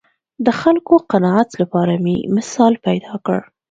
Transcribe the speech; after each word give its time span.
د 0.45 0.47
خلکو 0.61 0.93
قناعت 1.11 1.49
لپاره 1.61 1.93
مې 2.03 2.15
مثال 2.35 2.73
پیدا 2.87 3.13
کړ 3.25 3.39